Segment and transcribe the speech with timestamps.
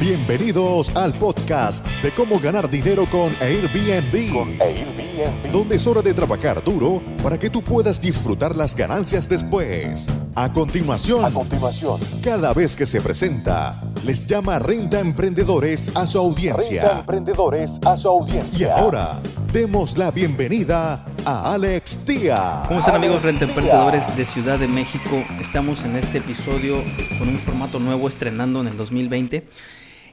[0.00, 4.32] Bienvenidos al podcast de cómo ganar dinero con Airbnb.
[4.32, 5.52] Con Airbnb.
[5.52, 10.08] Donde es hora de trabajar duro para que tú puedas disfrutar las ganancias después.
[10.34, 16.16] A continuación, a continuación, cada vez que se presenta, les llama Renta Emprendedores a su
[16.16, 16.80] audiencia.
[16.80, 18.68] Renta Emprendedores a su audiencia.
[18.68, 19.20] Y ahora,
[19.52, 22.62] demos la bienvenida a Alex Tía.
[22.68, 25.22] ¿Cómo están amigos Renta Emprendedores de Ciudad de México?
[25.42, 26.82] Estamos en este episodio
[27.18, 29.44] con un formato nuevo estrenando en el 2020.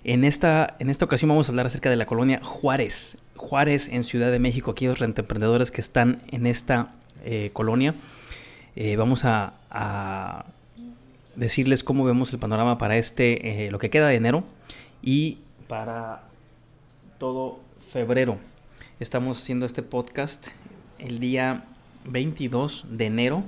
[0.07, 3.17] En esta, en esta ocasión vamos a hablar acerca de la colonia Juárez.
[3.35, 6.93] Juárez en Ciudad de México, aquellos emprendedores que están en esta
[7.25, 7.93] eh, colonia.
[8.77, 10.45] Eh, vamos a,
[11.35, 14.45] decirles cómo vemos el panorama para este, eh, lo que queda de enero
[15.03, 16.23] y para
[17.19, 17.59] todo
[17.91, 18.37] febrero.
[19.01, 20.47] Estamos haciendo este podcast
[20.99, 21.65] el día
[22.05, 23.43] 22 de enero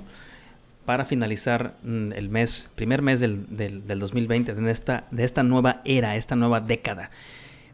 [0.84, 3.46] para finalizar mm, el mes, primer mes del,
[3.86, 7.10] 2020, de esta, de esta nueva era, esta nueva década.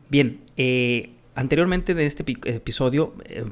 [0.08, 3.44] Bien, eh, anteriormente de este episodio eh,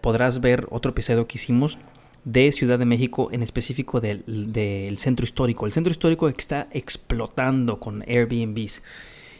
[0.00, 1.78] podrás ver otro episodio que hicimos
[2.24, 5.66] de Ciudad de México, en específico del, centro histórico.
[5.66, 8.82] El centro histórico está explotando con Airbnbs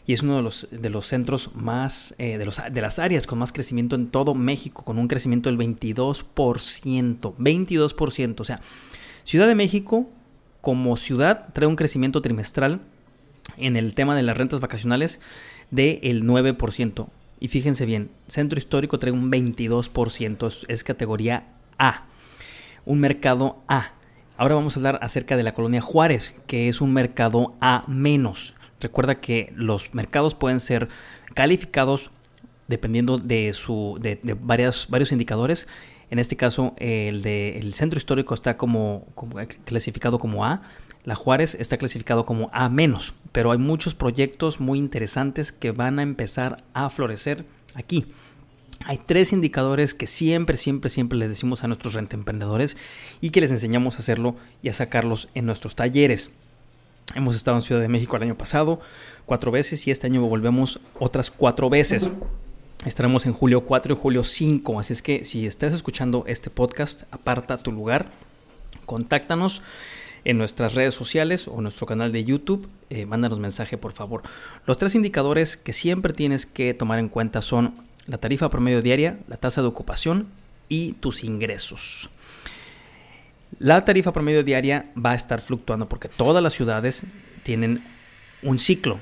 [0.05, 3.29] y es uno de los, de los centros más, eh, de, los, de las áreas
[3.29, 6.25] con más crecimiento en todo México, con un crecimiento del 22%,
[7.37, 8.61] 22%, o sea,
[9.25, 10.09] Ciudad de México
[10.61, 12.81] como ciudad trae un crecimiento trimestral
[13.57, 15.21] en el tema de las rentas vacacionales
[15.71, 17.09] del 9%.
[17.41, 22.07] Y fíjense bien, centro histórico trae un 22%, es, categoría A,
[22.85, 23.95] un mercado A.
[24.37, 28.55] Ahora vamos a hablar acerca de la colonia Juárez, que es un mercado A menos.
[28.81, 30.89] Recuerda que los mercados pueden ser
[31.35, 32.11] calificados
[32.69, 35.69] dependiendo de, su, de, varias, varios indicadores
[36.13, 39.07] en este caso, el del centro histórico está como,
[39.65, 40.61] clasificado como A.
[41.05, 45.99] La Juárez está clasificado como A menos, pero hay muchos proyectos muy interesantes que van
[45.99, 48.05] a empezar a florecer aquí.
[48.85, 52.77] Hay tres indicadores que siempre, siempre, siempre le decimos a nuestros emprendedores
[53.23, 56.31] y que les enseñamos a hacerlo y a sacarlos en nuestros talleres.
[57.15, 58.81] Hemos estado en Ciudad de México el año pasado
[59.25, 62.11] cuatro veces y este año volvemos otras cuatro veces.
[62.85, 67.05] Estaremos en julio 4 y julio 5, así es que si estás escuchando este podcast,
[67.13, 68.11] aparta tu lugar,
[68.87, 69.63] contáctanos
[70.25, 74.23] en nuestras redes sociales o nuestro canal de YouTube, eh, mándanos mensaje por favor.
[74.67, 77.73] Los tres indicadores que siempre tienes que tomar en cuenta son
[78.09, 80.27] la tarifa promedio diaria, la tasa de ocupación
[80.69, 82.11] y tus ingresos.
[83.61, 87.05] La tarifa promedio diaria va a estar fluctuando porque todas las ciudades
[87.45, 87.85] tienen
[88.43, 88.99] un ciclo,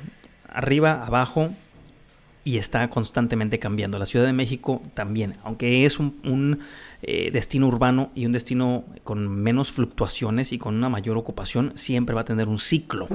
[0.46, 1.54] arriba, abajo,
[2.50, 3.96] y está constantemente cambiando.
[4.00, 6.58] La Ciudad de México también, aunque es un,
[7.02, 12.12] eh, destino urbano y un destino con menos fluctuaciones y con una mayor ocupación, siempre
[12.12, 13.06] va a tener un ciclo.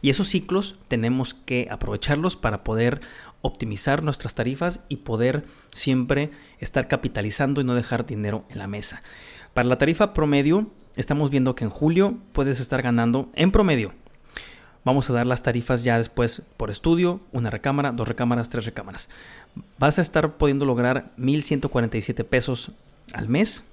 [0.00, 3.02] Y esos ciclos tenemos que aprovecharlos para poder
[3.42, 5.44] optimizar nuestras tarifas y poder
[5.74, 9.02] siempre estar capitalizando y no dejar dinero en la mesa.
[9.52, 13.92] Para la tarifa promedio, estamos viendo que en julio puedes estar ganando en promedio
[14.88, 19.10] Vamos a dar las tarifas ya después por estudio, una recámara, dos recámaras, tres recámaras.
[19.78, 22.72] Vas a estar pudiendo lograr 1.147 pesos
[23.12, 23.64] al mes,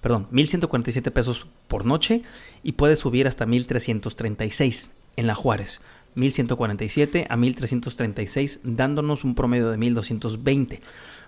[0.00, 2.22] perdón, 1.147 pesos por noche
[2.64, 5.82] y puedes subir hasta 1.336 en la Juárez.
[6.16, 10.82] 1147 a 1336, dándonos un promedio de 1220.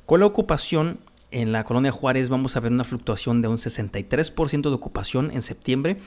[0.05, 0.99] Con la ocupación
[1.31, 5.43] en la colonia Juárez vamos a ver una fluctuación de un 63% de ocupación en
[5.43, 5.99] septiembre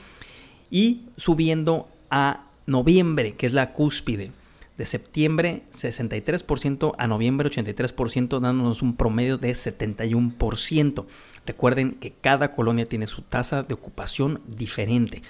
[0.70, 4.32] y subiendo a noviembre, que es la cúspide.
[4.78, 11.04] De septiembre 63% a noviembre 83%, dándonos un promedio de 71%.
[11.44, 15.20] Recuerden que cada colonia tiene su tasa de ocupación diferente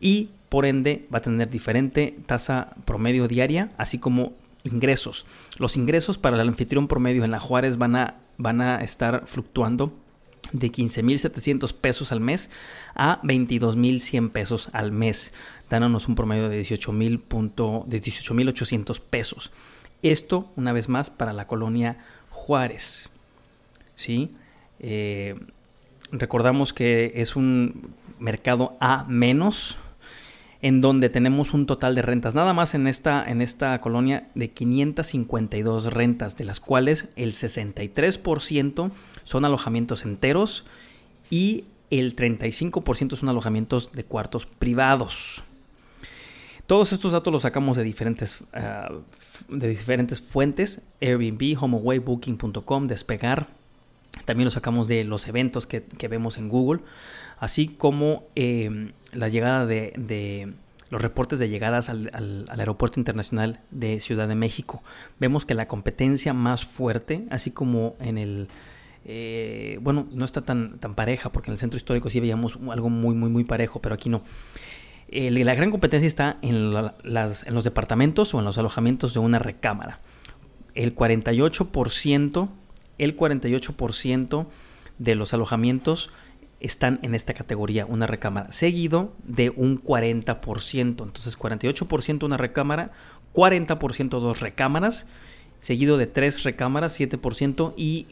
[0.00, 4.34] y por ende va a tener diferente tasa promedio diaria, así como
[4.64, 5.26] ingresos.
[5.58, 9.94] Los ingresos para el anfitrión promedio en la Juárez van a, van a estar fluctuando
[10.52, 12.50] de 15.700 pesos al mes
[12.94, 15.32] a 22.100 pesos al mes,
[15.68, 19.50] dándonos un promedio de 18.800 pesos.
[20.02, 21.98] Esto, una vez más, para la colonia
[22.30, 23.10] Juárez.
[23.96, 24.30] ¿Sí?
[24.78, 25.34] Eh,
[26.10, 29.76] recordamos que es un mercado A menos
[30.62, 34.50] en donde tenemos un total de rentas, nada más en esta, en esta colonia, de
[34.50, 38.90] 552 rentas, de las cuales el 63%
[39.24, 40.66] son alojamientos enteros
[41.30, 45.44] y el 35% son alojamientos de cuartos privados.
[46.66, 48.92] Todos estos datos los sacamos de diferentes, ah,
[49.48, 53.59] de diferentes fuentes, Airbnb, HomeAway, Booking.com, Despegar.
[54.24, 56.82] También los sacamos de los eventos que, vemos en Google,
[57.38, 60.52] así como em, la llegada de,
[60.90, 64.82] los reportes de llegadas al, Aeropuerto Internacional de Ciudad de México.
[65.18, 68.48] Vemos que la competencia más fuerte, así como en el...
[69.06, 72.90] Eh, bueno, no está tan, tan pareja, porque en el centro histórico sí veíamos algo
[72.90, 74.22] muy, muy, muy parejo, pero aquí no.
[75.10, 80.00] la gran competencia está en, en los departamentos o en los alojamientos de una recámara.
[80.74, 82.48] El 48%,
[83.00, 84.46] el 48%
[84.98, 86.10] de los alojamientos
[86.60, 90.78] están en esta categoría, una recámara, seguido de un 40%.
[90.78, 92.92] Entonces 48% una recámara,
[93.34, 95.06] 40% dos recámaras,
[95.58, 98.08] seguido de tres recámaras, 7% y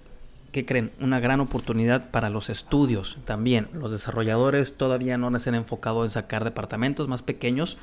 [0.50, 0.92] ¿qué creen?
[0.98, 3.68] Una gran oportunidad para los estudios también.
[3.74, 7.76] Los desarrolladores todavía no se han enfocado en sacar departamentos más pequeños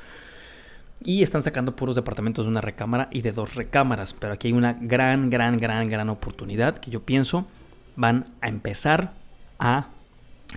[1.04, 4.14] y están sacando puros departamentos de una recámara y de dos recámaras.
[4.14, 7.46] Pero aquí hay una gran, gran, gran, gran oportunidad que yo pienso
[7.96, 9.12] van a empezar
[9.58, 9.88] a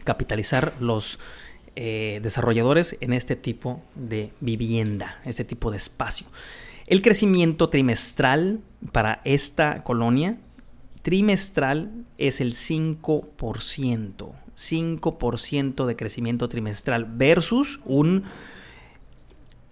[0.03, 1.19] capitalizar los
[1.75, 6.27] eh, desarrolladores en este tipo de vivienda, este tipo de espacio.
[6.87, 8.59] El crecimiento trimestral
[8.91, 10.37] para esta colonia
[11.01, 14.31] trimestral es el 5%.
[14.59, 18.23] 5% de crecimiento trimestral versus un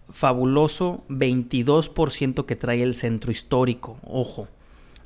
[0.10, 3.98] fabuloso 22% que trae el centro histórico.
[4.04, 4.48] Ojo,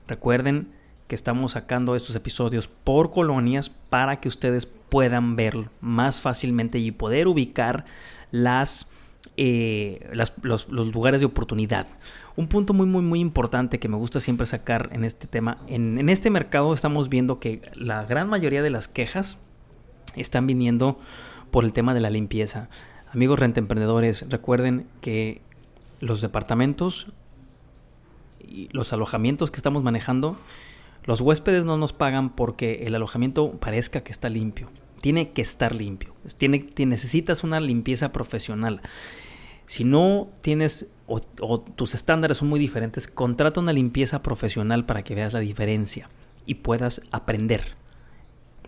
[0.07, 0.69] recuerden
[1.07, 6.92] que estamos sacando estos episodios por colonias para que ustedes puedan ver más fácilmente y
[6.92, 7.86] poder ubicar
[8.31, 8.89] las,
[9.36, 10.09] eh,
[10.42, 11.88] los, lugares de oportunidad.
[12.36, 15.57] Un punto muy, muy, muy importante que me gusta siempre sacar en este tema.
[15.68, 19.38] En este mercado estamos viendo que la gran mayoría de las quejas
[20.15, 20.97] están viniendo
[21.51, 22.69] por el tema de la limpieza.
[23.13, 25.41] Amigos rentemprendedores, recuerden que
[25.99, 27.07] los departamentos
[28.39, 30.37] y los alojamientos que estamos manejando
[31.05, 34.69] los huéspedes no nos pagan porque el alojamiento parezca que está limpio.
[35.01, 36.13] Tiene que estar limpio.
[36.37, 38.81] Tiene, necesitas una limpieza profesional.
[39.65, 41.19] Si no tienes o,
[41.59, 46.09] tus estándares son muy diferentes, contrata una limpieza profesional para que veas la diferencia
[46.45, 47.75] y puedas aprender.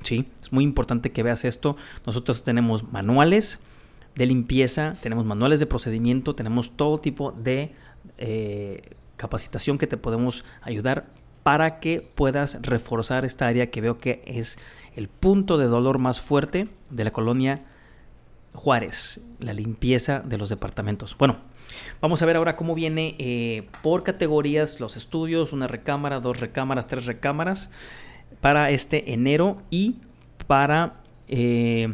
[0.02, 0.28] ¿Sí?
[0.42, 1.78] Es muy importante que veas esto.
[2.06, 3.64] Nosotros tenemos manuales
[4.16, 7.74] de limpieza, tenemos manuales de procedimiento, tenemos todo tipo de
[8.18, 11.08] eh, capacitación que te podemos ayudar
[11.44, 14.58] para que puedas reforzar esta área que veo que es
[14.96, 17.64] el punto de dolor más fuerte de la colonia
[18.54, 21.18] Juárez, la limpieza de los departamentos.
[21.18, 21.38] Bueno,
[22.02, 26.88] vamos a ver ahora cómo viene eh, por categorías los estudios, una recámara, dos recámaras,
[26.88, 27.72] tres recámaras
[28.42, 29.98] para este enero y
[30.48, 31.94] para, eh,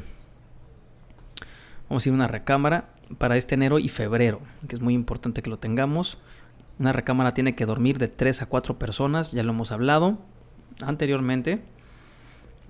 [1.90, 5.50] vamos a ir una recámara para este enero y febrero, que es muy importante que
[5.50, 6.20] lo tengamos.
[6.78, 10.20] Una recámara tiene que dormir de 3 a 4 personas, ya lo hemos hablado
[10.82, 11.62] anteriormente.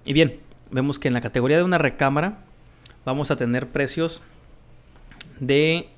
[0.06, 0.40] Y bien,
[0.72, 2.40] vemos que en la categoría de una recámara
[3.06, 4.22] vamos a tener precios
[5.40, 5.90] de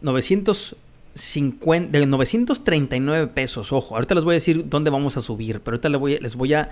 [0.00, 3.72] 950, de 939 pesos.
[3.72, 6.36] Ojo, ahorita les voy a decir dónde vamos a subir, pero ahorita les voy, les
[6.36, 6.70] voy a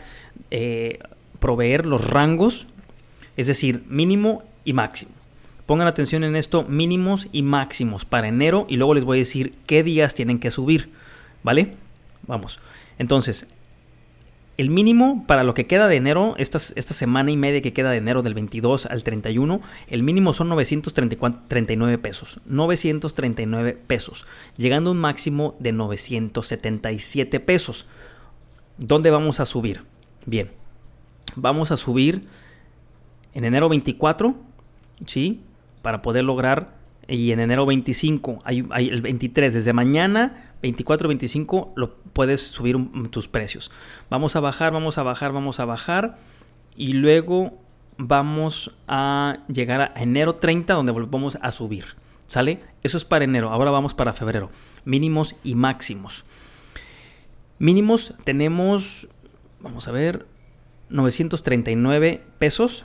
[0.50, 1.00] eh,
[1.40, 2.68] proveer los rangos,
[3.38, 5.12] es decir, mínimo y máximo.
[5.64, 9.54] Pongan atención en esto, mínimos y máximos para enero y luego les voy a decir
[9.64, 10.90] qué días tienen que subir,
[11.44, 11.76] ¿vale?
[12.26, 12.58] Vamos.
[12.98, 13.46] Entonces,
[14.56, 17.98] el mínimo para lo que queda de enero, esta, semana y media que queda de
[17.98, 22.40] enero del 22 al 31, el mínimo son 939 pesos.
[22.46, 24.26] 939 pesos,
[24.56, 27.86] llegando a un máximo de 977 pesos.
[28.78, 29.84] ¿Dónde vamos a subir?
[30.26, 30.50] Bien,
[31.36, 32.26] vamos a subir
[33.34, 34.34] en enero 24,
[35.06, 35.42] ¿sí?
[35.82, 36.76] para poder lograr
[37.08, 42.76] y en enero 25, hay, el 23, desde mañana 24, 25 lo puedes subir
[43.10, 43.70] tus precios.
[44.10, 46.18] Vamos a bajar, vamos a bajar, vamos a bajar
[46.76, 47.58] y luego
[47.96, 51.84] vamos a llegar a enero 30 donde volvemos a subir.
[52.26, 52.60] ¿Sale?
[52.82, 53.50] Eso es para enero.
[53.50, 54.50] Ahora vamos para febrero.
[54.84, 56.26] Mínimos y máximos.
[57.58, 59.08] Mínimos tenemos,
[59.60, 60.26] vamos a ver,
[60.90, 62.84] 939 pesos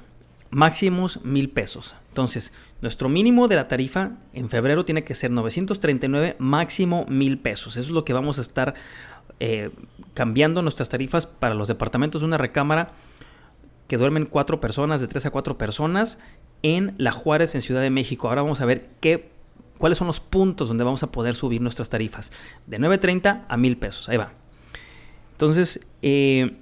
[0.54, 1.96] máximos mil pesos.
[2.10, 7.76] Entonces, nuestro mínimo de la tarifa en febrero tiene que ser 939, máximo mil pesos.
[7.76, 8.76] Eso es lo que vamos a estar
[9.40, 9.72] eh,
[10.14, 12.92] cambiando nuestras tarifas para los departamentos de una recámara
[13.88, 16.20] que duermen cuatro personas, de tres a cuatro personas,
[16.62, 18.30] en La Juárez, en Ciudad de México.
[18.30, 19.32] Ahora vamos a ver qué,
[19.78, 22.32] cuáles son los puntos donde vamos a poder subir nuestras tarifas.
[22.68, 24.08] De 9.30 a mil pesos.
[24.08, 24.32] Ahí va.
[25.32, 26.58] Entonces, eh,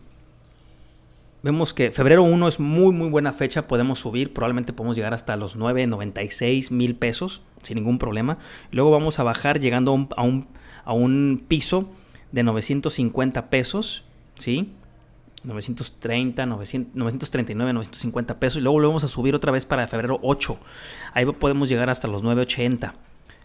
[1.44, 5.36] Vemos que febrero 1 es muy muy buena fecha, podemos subir, probablemente podemos llegar hasta
[5.36, 8.38] los 9.96 mil pesos sin ningún problema.
[8.72, 10.48] Luego vamos a bajar llegando a un,
[10.86, 11.90] a un, piso
[12.32, 14.06] de 950 pesos,
[14.38, 14.72] ¿sí?
[15.44, 20.60] 930, 939, 950 pesos y luego volvemos a subir otra vez para febrero 8.
[21.16, 22.94] Ahí podemos llegar hasta los 980.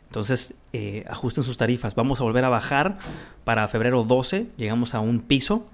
[0.04, 1.94] Entonces, eh, ajusten sus tarifas.
[1.94, 2.98] Vamos a volver a bajar
[3.44, 4.48] para febrero 12.
[4.58, 5.66] Llegamos a un piso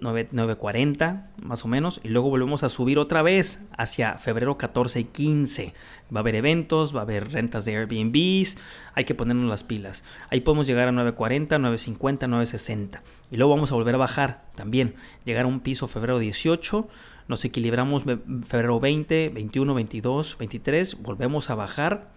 [0.00, 5.04] 9.40 más o menos y luego volvemos a subir otra vez hacia febrero 14 y
[5.04, 5.72] 15
[6.14, 8.58] va a haber eventos va a haber rentas de Airbnbs
[8.94, 10.04] hay que ponernos las pilas.
[10.30, 13.00] Ahí podemos llegar a 9.40 9.50 9.60
[13.30, 16.88] y luego vamos a volver a bajar también llegar a un piso febrero 18
[17.28, 18.04] nos equilibramos
[18.46, 22.10] febrero 20 21 22 23 volvemos a bajar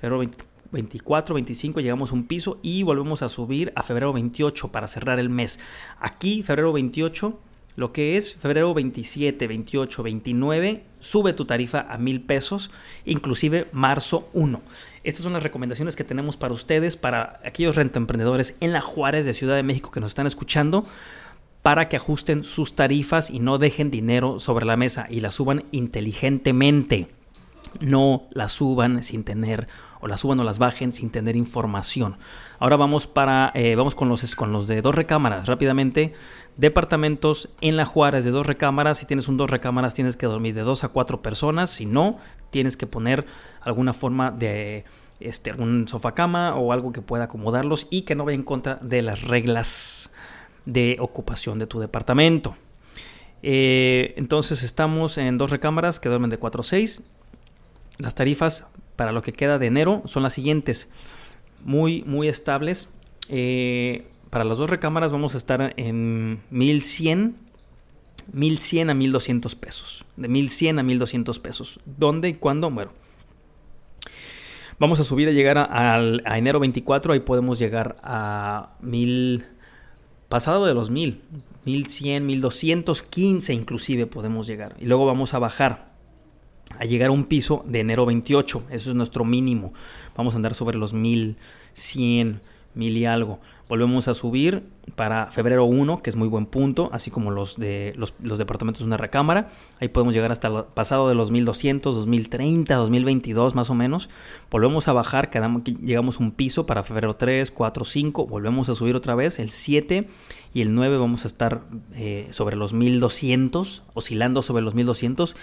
[0.00, 4.68] febrero 20 24, 25 llegamos a un piso y volvemos a subir a febrero 28
[4.68, 5.60] para cerrar el mes.
[5.98, 7.38] Aquí, febrero 28,
[7.76, 12.70] lo que es febrero 27, 28, 29, sube tu tarifa a mil pesos,
[13.04, 14.60] inclusive marzo 1.
[15.04, 19.32] Estas son las recomendaciones que tenemos para ustedes, para aquellos rentoemprendedores en la Juárez de
[19.32, 20.86] Ciudad de México que nos están escuchando,
[21.62, 25.64] para que ajusten sus tarifas y no dejen dinero sobre la mesa y la suban
[25.70, 27.08] inteligentemente.
[27.80, 29.68] No la suban sin tener
[30.00, 32.16] o las suban o las bajen sin tener información.
[32.58, 36.12] Ahora vamos para eh, vamos con los con los de dos recámaras rápidamente.
[36.56, 38.98] Departamentos en la Juárez de dos recámaras.
[38.98, 41.70] Si tienes un dos recámaras tienes que dormir de dos a cuatro personas.
[41.70, 42.18] Si no
[42.50, 43.26] tienes que poner
[43.60, 44.84] alguna forma de
[45.20, 48.76] este algún sofá cama o algo que pueda acomodarlos y que no vaya en contra
[48.76, 50.12] de las reglas
[50.64, 52.56] de ocupación de tu departamento.
[53.42, 57.02] Eh, entonces estamos en dos recámaras que duermen de 4 a 6.
[57.98, 58.66] Las tarifas
[58.98, 60.90] para lo que queda de enero son las siguientes.
[61.64, 62.92] Muy, muy estables.
[63.28, 67.36] Eh, para las dos recámaras vamos a estar en 1100,
[68.32, 70.04] 1100 a 1200 pesos.
[70.16, 71.78] De 1100 a 1200 pesos.
[71.86, 72.72] ¿Dónde y cuándo?
[72.72, 72.90] Bueno.
[74.80, 77.12] Vamos a subir a llegar a, enero 24.
[77.12, 79.46] Ahí podemos llegar a 1000.
[80.28, 81.22] Pasado de los 1000.
[81.66, 84.74] 1100, 1215 inclusive podemos llegar.
[84.80, 85.87] Y luego vamos a bajar
[86.78, 88.64] a llegar a un piso de enero 28.
[88.70, 89.72] Eso es nuestro mínimo.
[90.16, 92.40] Vamos a andar sobre los 1100,
[92.74, 93.40] mil y algo.
[93.68, 94.62] Volvemos a subir
[94.96, 98.86] para febrero 1, que es muy buen punto, así como los de los, departamentos de
[98.86, 99.50] una recámara.
[99.78, 104.08] Ahí podemos llegar hasta el pasado de los 1200, 2030, 2022 más o menos.
[104.50, 108.26] Volvemos a bajar, quedamos, llegamos un piso para febrero 3, 4, 5.
[108.26, 109.38] Volvemos a subir otra vez.
[109.38, 110.08] El 7
[110.54, 115.36] y el 9 vamos a estar eh, sobre los 1200, oscilando sobre los 1200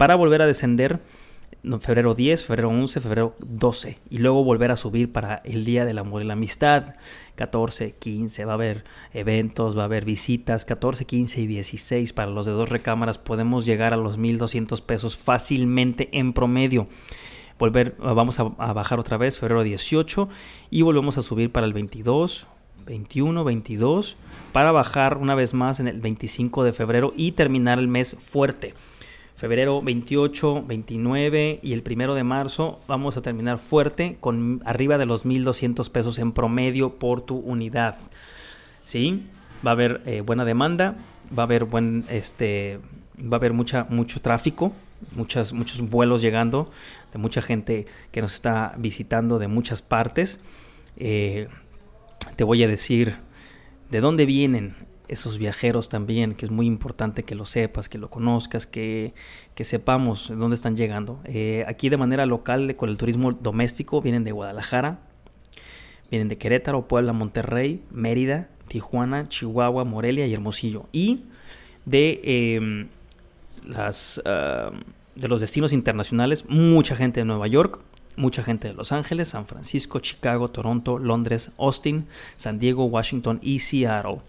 [0.00, 0.98] para volver a descender
[1.82, 5.98] febrero 10, febrero 11, febrero 12 y luego volver a subir para el Día del
[5.98, 6.94] Amor y la Amistad.
[7.34, 10.64] 14, 15, va a haber eventos, va a haber visitas.
[10.64, 15.18] 14, 15 y 16 para los de dos recámaras podemos llegar a los 1200 pesos
[15.18, 16.88] fácilmente en promedio.
[17.58, 20.30] Volver vamos a, a bajar otra vez febrero 18
[20.70, 22.46] y volvemos a subir para el 22
[22.86, 24.16] 21, 22
[24.52, 28.72] para bajar una vez más en el 25 de febrero y terminar el mes fuerte
[29.40, 35.06] febrero 28, 29 y el primero de marzo vamos a terminar fuerte con arriba de
[35.06, 37.96] los 1200 pesos en promedio por tu unidad.
[38.84, 39.26] ¿Sí?
[39.66, 40.98] Va a haber eh, buena demanda,
[41.36, 42.80] va a haber buen este
[43.18, 44.74] va a haber mucha mucho tráfico,
[45.12, 46.70] muchas muchos vuelos llegando
[47.10, 50.38] de mucha gente que nos está visitando de muchas partes.
[50.98, 51.48] Eh,
[52.36, 53.16] te voy a decir
[53.90, 54.74] de dónde vienen
[55.10, 59.12] esos viajeros también, que es muy importante que lo sepas, que lo conozcas, que,
[59.56, 61.20] que sepamos dónde están llegando.
[61.24, 65.00] Eh, aquí de manera local, con el turismo doméstico, vienen de Guadalajara,
[66.10, 70.86] vienen de Querétaro, Puebla, Monterrey, Mérida, Tijuana, Chihuahua, Morelia y Hermosillo.
[70.92, 71.24] Y
[71.86, 72.88] de, em,
[73.66, 74.22] las,
[75.16, 77.80] de los destinos internacionales, mucha gente de Nueva York,
[78.16, 83.58] mucha gente de Los Ángeles, San Francisco, Chicago, Toronto, Londres, Austin, San Diego, Washington y
[83.58, 84.20] Seattle.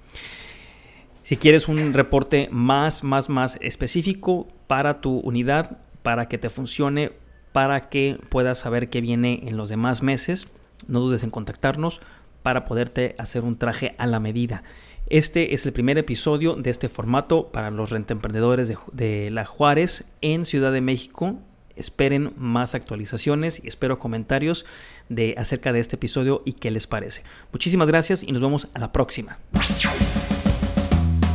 [1.23, 7.11] Si quieres un reporte más, más, más específico para tu unidad, para que te funcione,
[7.51, 10.47] para que puedas saber qué viene en los demás meses,
[10.87, 12.01] no dudes en contactarnos
[12.41, 14.63] para poderte hacer un traje a la medida.
[15.07, 20.45] Este es el primer episodio de este formato para los rentemprendedores de, La Juárez en
[20.45, 21.37] Ciudad de México.
[21.75, 24.65] Esperen más actualizaciones y espero comentarios
[25.09, 27.23] de acerca de este episodio y qué les parece.
[27.51, 29.37] Muchísimas gracias y nos vemos a la próxima.